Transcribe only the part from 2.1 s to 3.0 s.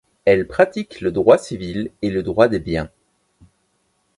droit des biens.